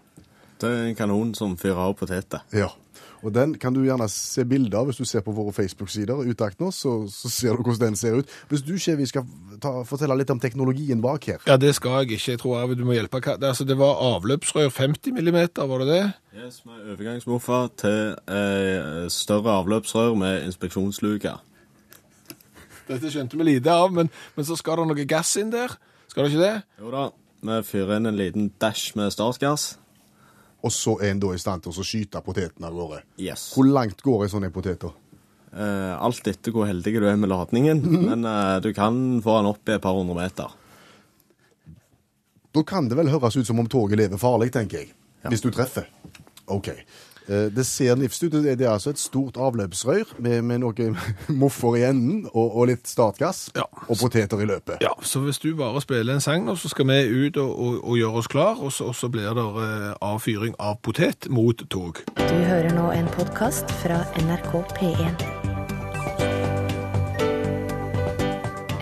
[0.60, 2.42] Det er en kanon som fyrer av poteter.
[2.52, 2.68] Ja.
[3.20, 6.22] Og den kan du gjerne se bilde av hvis du ser på våre Facebook-sider.
[6.30, 8.32] Utakt nå, så, så ser du hvordan den ser ut.
[8.52, 9.26] Hvis du, Kjevi, skal
[9.62, 11.44] ta, fortelle litt om teknologien bak her.
[11.50, 12.32] Ja, det skal jeg ikke.
[12.32, 13.22] Jeg tror Arvid du må hjelpe.
[13.36, 16.06] Altså, det var avløpsrør 50 millimeter, var det det?
[16.40, 18.02] Yes, med overgangsmoffer til
[18.32, 21.36] eh, større avløpsrør med inspeksjonsluke.
[22.90, 25.76] Dette skjønte vi lite av, men, men så skal det noe gass inn der.
[26.10, 26.56] Skal det ikke det?
[26.82, 27.10] Jo da,
[27.46, 29.76] vi fyrer inn en liten dash med startgass.
[30.66, 33.04] Og så er en da i stand til å skyte poteten av gårde.
[33.22, 33.52] Yes.
[33.56, 34.84] Hvor langt går en sånn potet?
[35.50, 39.50] Eh, alt etter hvor heldig du er med ladningen, men uh, du kan få den
[39.50, 40.52] opp i et par hundre meter.
[42.54, 44.92] Da kan det vel høres ut som om toget lever farlig, tenker jeg.
[45.24, 45.32] Ja.
[45.32, 45.88] Hvis du treffer.
[46.50, 46.72] OK.
[47.30, 48.32] Eh, Det ser nifst ut.
[48.32, 50.98] Det er altså et stort avløpsrør med, med noen
[51.42, 53.50] moffer i enden og, og litt startgass.
[53.56, 53.68] Ja.
[53.88, 54.82] Og poteter i løpet.
[54.82, 57.78] Ja, så hvis du bare spiller en sang nå, så skal vi ut og, og,
[57.84, 61.62] og gjøre oss klar, og så, og så blir det eh, avfyring av potet mot
[61.70, 62.02] tog.
[62.18, 65.28] Du hører nå en podkast fra NRK P1.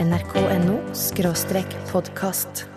[0.08, 2.68] nrk.no skråstrek podkast.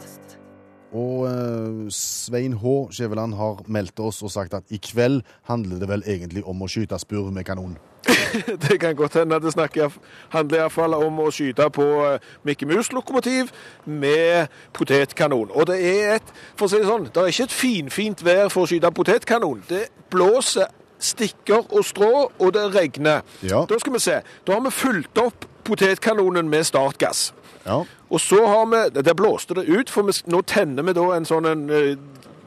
[0.97, 2.65] Og eh, Svein H.
[2.91, 6.69] Skjæveland har meldt oss og sagt at i kveld handler det vel egentlig om å
[6.71, 7.77] skyte spurv med kanon.
[8.65, 9.93] Det kan godt hende det snakker,
[10.33, 13.53] handler iallfall om å skyte på eh, Mikke Mus-lokomotiv
[13.85, 15.51] med potetkanon.
[15.53, 18.51] Og det er et for å si det sånn, det er ikke et finfint vær
[18.51, 19.65] for å skyte potetkanon.
[19.69, 23.23] Det blåser stikker og strå, og det regner.
[23.43, 23.65] Ja.
[23.69, 24.21] Da skal vi se.
[24.47, 27.31] Da har vi fulgt opp potetkanonen med startgass.
[27.67, 27.83] Ja.
[28.11, 31.29] Og så har vi Der blåste det ut, for vi, nå tenner vi da en
[31.29, 31.67] sånn en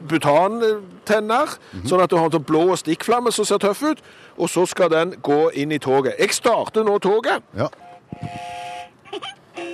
[0.08, 1.88] butantenner, mm -hmm.
[1.88, 3.98] sånn at du har en sånn blå stikkflamme som ser tøff ut.
[4.36, 6.14] Og så skal den gå inn i toget.
[6.18, 7.42] Jeg starter nå toget.
[7.56, 7.68] ja.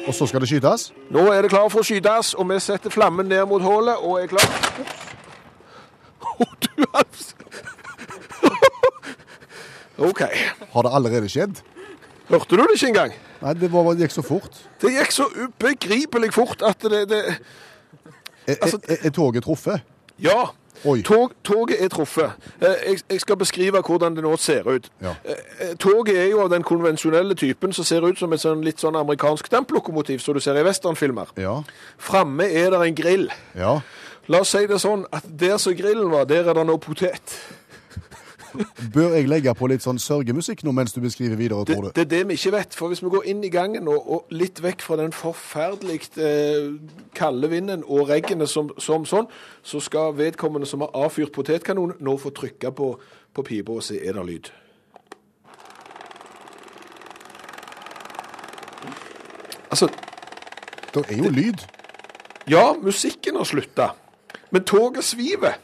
[0.06, 0.92] Og så skal det skytes.
[1.10, 4.22] Nå er det klar for å skytes, og vi setter flammen ned mot hullet og
[4.22, 4.50] er klar.
[6.76, 6.86] Du.
[10.08, 10.20] OK.
[10.72, 11.50] Har det allerede skjedd?
[12.30, 13.12] Hørte du det ikke engang?
[13.42, 14.62] Nei, det, var, det gikk så fort.
[14.82, 17.22] Det gikk så ubegripelig fort at det, det
[18.46, 19.80] Altså- er, er toget truffet?
[20.22, 20.44] Ja.
[21.04, 22.30] Tog, toget er truffet.
[22.62, 24.88] Eh, Jeg, jeg skal beskrive hvordan det nå ser ut.
[25.02, 25.12] Ja.
[25.28, 28.80] Eh, Toget er jo av den konvensjonelle typen som ser ut som et sånn, litt
[28.80, 31.34] sånn amerikansk damplokomotiv som du ser i westernfilmer.
[31.36, 31.58] Ja.
[31.98, 33.28] Framme er det en grill.
[33.54, 33.80] Ja.
[34.28, 37.36] La oss si det sånn at der som grillen var, der er det nå potet.
[38.94, 41.90] Bør jeg legge på litt sånn sørgemusikk nå mens du beskriver videre, tror du?
[41.96, 42.76] det er det vi ikke vet.
[42.76, 46.70] For hvis vi går inn i gangen og, og litt vekk fra den forferdelig eh,
[47.16, 49.28] kalde vinden og regnet som, som sånn,
[49.62, 52.94] så skal vedkommende som har avfyrt potetkanon, nå få trykke på,
[53.34, 54.50] på pipa og se er det lyd.
[59.70, 59.86] Altså,
[60.94, 61.60] Det er jo lyd.
[62.50, 63.92] ja, musikken har slutta,
[64.50, 65.60] men toget sviver.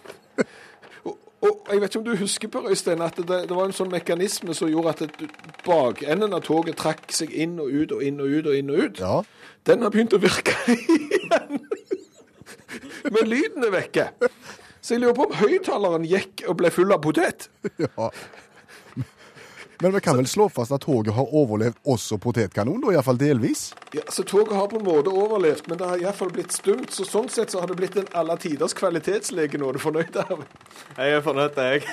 [1.46, 3.90] Og, jeg vet ikke om du husker på, Øystein, at det, det var en sånn
[3.92, 5.30] mekanisme som gjorde at det,
[5.66, 8.82] bakenden av toget trakk seg inn og ut og inn og ut og inn og
[8.84, 9.02] ut.
[9.02, 9.20] Ja.
[9.66, 11.60] Den har begynt å virke igjen.
[13.12, 14.08] Men lyden er vekke.
[14.80, 17.48] Så jeg lurer på om høyttaleren gikk og ble full av potet.
[17.82, 18.10] ja.
[19.80, 23.68] Men vi kan vel slå fast at toget har overlevd også potетkanon, da, iallfall delvis?
[23.92, 26.88] Ja, så Toget har på en måte overlevd, men det har iallfall blitt stumt.
[26.96, 29.68] Så sånn sett så har det blitt en alle tiders kvalitetslege nå.
[29.68, 30.46] Er du fornøyd der?
[30.96, 31.84] Jeg er fornøyd, jeg.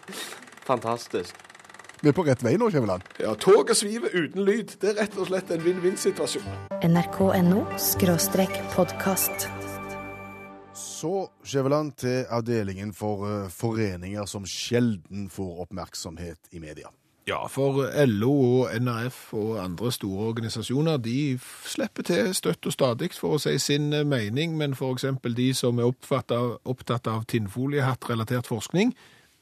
[0.70, 1.40] Fantastisk.
[2.02, 3.06] Vi er på rett vei nå, Kjeveland.
[3.22, 4.74] Ja, toget sviver uten lyd.
[4.82, 6.44] Det er rett og slett en vinn-vinn-situasjon.
[6.84, 7.62] nrk.no
[8.74, 9.48] podkast.
[10.74, 16.92] Så, Skjæveland, til avdelingen for eh, foreninger som sjelden får oppmerksomhet i media.
[17.24, 23.14] Ja, for LO og NRF og andre store organisasjoner, de slipper til støtt og stadig
[23.16, 25.88] for å si sin eh, mening, men eksempel de som er
[26.36, 28.92] av, opptatt av tinnfoliehatt-relatert forskning,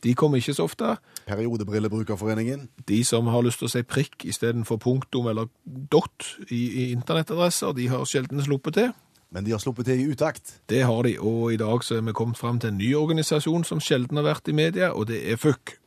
[0.02, 0.96] de kommer ikke så ofte.
[1.26, 2.68] Periodebrillebrukerforeningen.
[2.88, 7.74] De som har lyst til å si prikk istedenfor punktum eller dot i, i internettadresser,
[7.78, 8.92] de har sjelden sluppet til.
[9.34, 10.58] Men de har sluppet til i utakt.
[10.70, 13.66] Det har de, og i dag så er vi kommet fram til en ny organisasjon
[13.66, 15.78] som sjelden har vært i media, og det er FUK.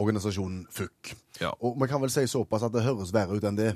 [0.00, 1.14] Organisasjonen FUK.
[1.40, 1.54] Ja.
[1.60, 3.72] Og vi kan vel si såpass at det høres verre ut enn det.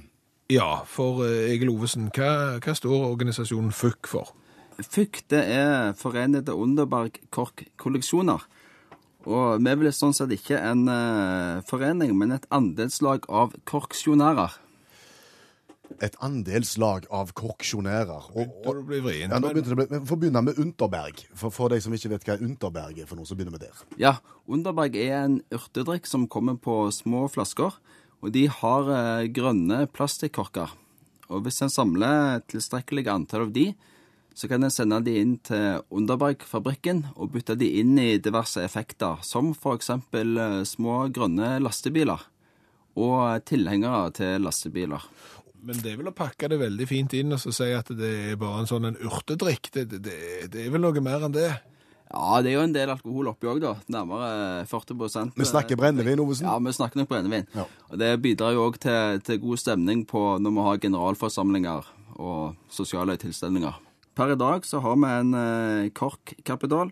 [0.53, 4.31] Ja, for eh, Egil Ovesen, hva, hva står organisasjonen FUK for?
[4.79, 8.47] FUK det er Forenede Underberg Kork-kolleksjoner.
[9.29, 14.55] Og vi vil sånn sett ikke en eh, forening, men et andelslag av korksjonærer.
[16.05, 18.31] Et andelslag av korksjonærer.
[18.35, 20.61] Og, Begynte å bli vrient, ja, nå begynte det å bli, Vi får begynne med
[20.63, 23.65] Unterberg, for, for de som ikke vet hva Unterberg er for noe, så begynner vi
[23.67, 23.85] der.
[24.01, 24.15] Ja,
[24.47, 27.81] Unterberg er en urtedrikk som kommer på små flasker,
[28.23, 30.75] og de har eh, grønne plastikkorker.
[31.29, 33.73] Og hvis en samler tilstrekkelig antall av de,
[34.39, 39.19] så kan en sende de inn til Underberg-fabrikken og bytte de inn i diverse effekter,
[39.27, 42.23] som eksempel eh, små grønne lastebiler
[42.99, 45.03] og tilhengere til lastebiler.
[45.63, 48.13] Men det er vel å pakke det veldig fint inn og så si at det
[48.33, 49.73] er bare en sånn en urtedrikk.
[49.75, 50.21] Det, det, det,
[50.53, 51.51] det er vel noe mer enn det.
[52.09, 53.75] Ja, det er jo en del alkohol oppi òg, da.
[53.93, 56.49] Nærmere 40 Vi snakker brennevin, Ovesen.
[56.49, 57.45] Ja, vi snakker nok brennevin.
[57.53, 57.67] Ja.
[57.91, 62.57] Og det bidrar jo òg til, til god stemning på når vi har generalforsamlinger og
[62.73, 63.77] sosiale tilstelninger.
[64.17, 66.91] Per i dag så har vi en eh, korkkapital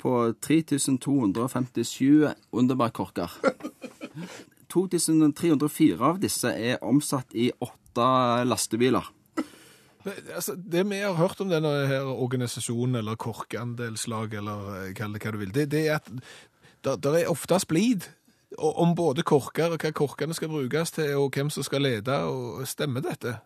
[0.00, 3.36] på 3257 Underberg-korker.
[4.72, 9.06] 2304 av disse er omsatt i åtte lastebiler.
[10.04, 15.16] Men, altså, det vi har hørt om denne her organisasjonen, eller korkandelslag, eller eh, kall
[15.16, 16.10] det hva du vil, det, det er at
[16.84, 18.10] der, der er ofte splid
[18.58, 22.66] om både korker og hva korkene skal brukes til, og hvem som skal lede, og
[22.68, 23.38] stemmer dette?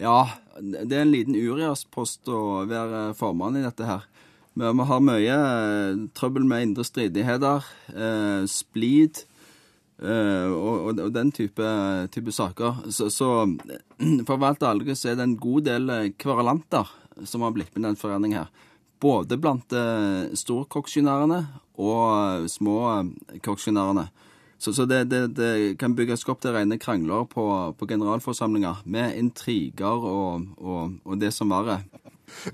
[0.00, 0.28] Ja,
[0.60, 4.06] det er en liten uriaspost å være formann i dette her.
[4.52, 7.64] Men vi har mye eh, trøbbel med indre stridigheter,
[7.96, 9.24] eh, splid
[10.00, 11.66] og, og, og den type,
[12.14, 12.84] type saker.
[12.90, 13.28] Så, så
[14.26, 16.90] for å Alge så er det en god del eh, kverulanter
[17.28, 18.68] som har blitt med i den foreningen her.
[19.02, 19.74] Både blant
[20.38, 21.40] storkoksjonærene
[21.82, 24.04] og småkoksjonærene.
[24.06, 24.28] små eh.
[24.62, 29.16] Så, så det, det, det kan bygges opp til rene krangler på, på generalforsamlinger med
[29.18, 31.80] intriger og, og, og det som verre.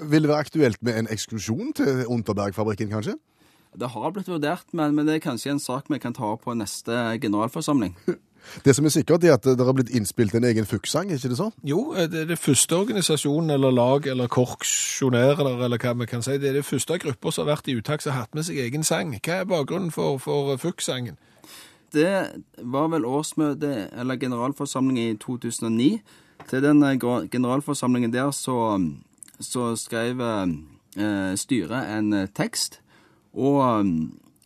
[0.01, 3.19] Vil det være aktuelt med en eksklusjon til Unterberg-fabrikken, kanskje?
[3.77, 6.47] Det har blitt vurdert, men, men det er kanskje en sak vi kan ta opp
[6.47, 7.97] på neste generalforsamling.
[8.65, 11.37] Det som er sikkert, er at det har blitt innspilt en egen Fuchs-sang, ikke det
[11.37, 11.51] så?
[11.67, 16.07] Jo, eh, det er det første organisasjonen eller lag eller korksjonærer eller, eller hva vi
[16.09, 16.39] kan si.
[16.41, 18.63] Det er det første grupper som har vært i uttak som har hatt med seg
[18.63, 19.13] egen sang.
[19.19, 21.19] Hva er bakgrunnen for, for FUK-sangen?
[21.93, 26.01] Det var vel årsmøte eller generalforsamling i 2009
[26.49, 26.99] Til den eh,
[27.33, 28.79] generalforsamlingen der så,
[29.41, 32.81] så skrev eh, styret en eh, tekst,
[33.39, 33.61] og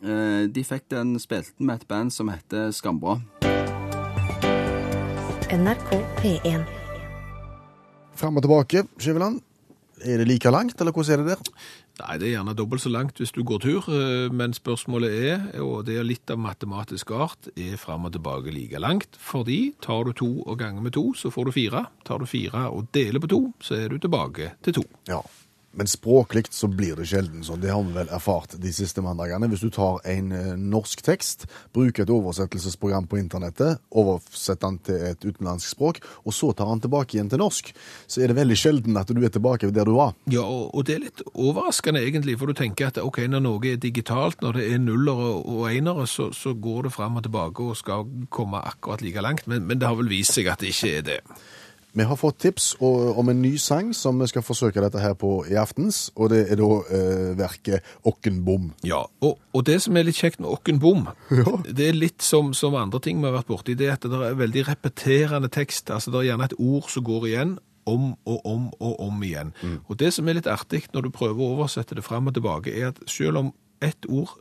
[0.05, 3.17] eh, de fikk den spilt med et band som heter Skambra.
[5.53, 5.89] NRK
[6.21, 6.67] P1.
[8.17, 9.41] Fram og tilbake, Skiveland.
[10.03, 11.51] Er det like langt, eller hvordan er det der?
[12.01, 15.43] Nei, det er gjerne dobbelt så langt hvis du går tur, eh, men spørsmålet er,
[15.61, 19.17] og det er litt av matematisk art, er fram og tilbake like langt.
[19.21, 21.85] Fordi tar du to og ganger med to, så får du fire.
[22.05, 24.85] Tar du fire og deler på to, så er du tilbake til to.
[25.09, 25.21] Ja,
[25.73, 27.61] men språklig så blir det sjelden sånn.
[27.63, 29.49] Det har vi vel erfart de siste mandagene.
[29.51, 35.05] Hvis du tar en eh, norsk tekst, bruker et oversettelsesprogram på internettet, oversetter den til
[35.09, 37.73] et utenlandsk språk, og så tar den tilbake igjen til norsk,
[38.07, 40.13] så er det veldig sjelden at du er tilbake der du var.
[40.31, 43.81] Ja, og, det er litt overraskende egentlig, for du tenker at ok, når noe er
[43.81, 47.65] digitalt, når det er nuller og, og enere, så, så går det fram og tilbake
[47.65, 50.73] og skal komme akkurat like langt, men, men det har vel vist seg at det
[50.75, 51.19] ikke er det.
[51.93, 55.43] Vi har fått tips om en ny sang som vi skal forsøke dette her på
[55.45, 58.71] i aftens, og det er da eh, verket Okkenbom.
[58.87, 61.05] Ja, og, og det som er litt kjekt med Okkenbom,
[61.39, 61.53] ja.
[61.69, 64.23] det er litt som, som andre ting vi har vært borti, det er at det
[64.25, 67.53] er veldig repeterende tekst, altså det er gjerne et ord som går igjen,
[67.85, 69.51] om og om og om igjen.
[69.91, 72.71] Og det som er litt artig når du prøver å oversette det fram og tilbake,
[72.73, 73.53] er at selv om
[73.83, 74.37] ett ord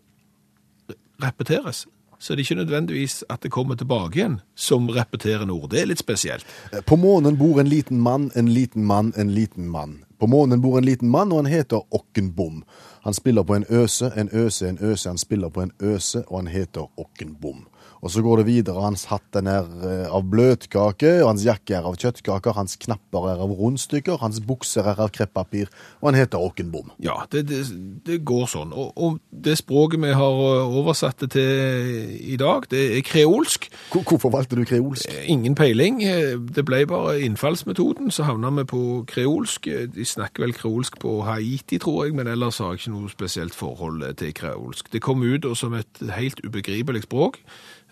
[1.23, 1.85] repeteres,
[2.23, 5.73] så er det ikke nødvendigvis at det kommer tilbake igjen som repeterende ord.
[5.73, 6.47] Det er litt spesielt.
[6.71, 10.05] Eh, På månen bor en liten mann, en liten mann, en liten mann.
[10.23, 12.63] På månen bor en liten mann, og han heter Okkenbom.
[13.05, 15.09] Han spiller på en øse, en øse, en øse.
[15.09, 17.67] Han spiller på en øse, og han heter Okkenbom.
[18.03, 18.83] Og så går det videre.
[18.83, 19.47] Hans hatt er
[19.87, 24.41] eh, av bløtkake, og hans jakke er av kjøttkaker, hans knapper er av rundstykker, hans
[24.43, 26.91] bukser er av kreppapir, og han heter Okkenbom.
[27.03, 27.61] Ja, det, det,
[28.07, 28.73] det går sånn.
[28.75, 33.69] Og, og det språket vi har eh, oversatt det til i dag, det er kreolsk.
[33.93, 35.07] Hvor- Hvorfor valgte du kreolsk?
[35.31, 36.03] Ingen peiling.
[36.03, 38.83] Eh, Det ble bare innfallsmetoden, så havna vi på
[39.15, 39.71] kreolsk.
[39.95, 43.57] De snakker vel kreolsk på Haiti, tror jeg, men ellers har jeg ikke noe spesielt
[43.57, 44.91] forhold til kreolsk.
[44.93, 47.41] Det kom ut som et helt ubegripelig språk.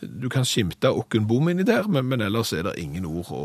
[0.00, 3.42] Du kan skimte okkenbom inni der, men, men ellers er det ingen ord å,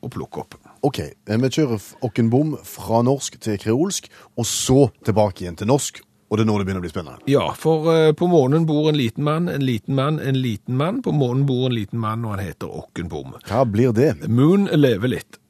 [0.00, 0.56] å plukke opp.
[0.86, 4.08] Ok, eh, vi kjører Okkenbom fra norsk til kreolsk,
[4.40, 6.00] og så tilbake igjen til norsk.
[6.30, 7.24] Og det er nå det begynner å bli spennende.
[7.30, 11.02] Ja, for eh, på månen bor en liten mann, en liten mann, en liten mann.
[11.02, 13.34] På månen bor en liten mann, og han heter Okkenbom.
[13.48, 14.12] Hva blir det?
[14.30, 15.40] Moon lever litt.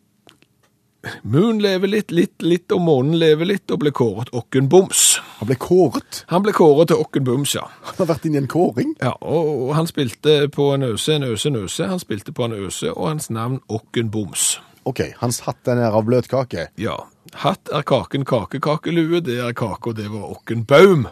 [1.23, 5.05] Moon lever litt, litt, litt, og månen lever litt, og ble kåret Okkenboms.
[5.39, 6.25] Han ble kåret.
[6.29, 7.65] Han ble kåret til Okkenboms, ja.
[7.89, 8.93] Han har vært inne i en kåring.
[9.01, 11.89] Ja, og, og han spilte på en øse, en øse, en øse.
[11.89, 14.59] Han spilte på en øse, og hans navn Okkenboms.
[14.89, 16.69] Ok, hans hatt den er av bløtkake.
[16.81, 16.99] Ja.
[17.41, 21.09] Hatt er kaken kakekakelue, det er kake, og det var Okkenbaum,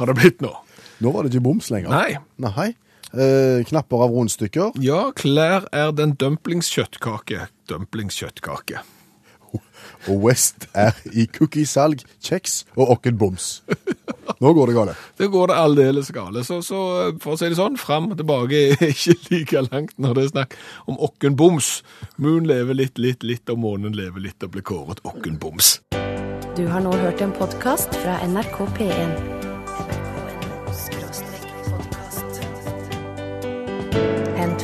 [0.00, 0.52] har det blitt nå.
[1.04, 1.92] Nå var det ikke boms lenger.
[1.92, 2.16] Nei.
[2.40, 2.70] Nei.
[3.12, 4.76] Eh, knapper av rundstykker.
[4.84, 7.50] Ja, klær er den dumplingskjøttkake.
[7.68, 8.80] Dumplingskjøttkake.
[10.06, 13.48] Og West er i cookiesalg, kjeks og okkenboms.
[14.42, 15.04] Nå går det galt.
[15.18, 16.44] Det går det aldeles gale.
[16.46, 16.80] Så, så
[17.22, 20.34] for å si det sånn, fram og tilbake er ikke like langt når det er
[20.34, 20.58] snakk
[20.90, 21.70] om Okkenboms.
[22.22, 25.78] Moon lever litt, litt, litt, og månen lever litt og blir kåret Okkenboms.
[26.56, 29.36] Du har nå hørt en podkast fra NRK P1.
[33.96, 34.25] Hent